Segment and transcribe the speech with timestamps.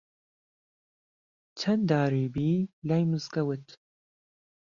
[1.59, 2.49] چەن داری بی
[2.87, 3.67] لای مزگەوت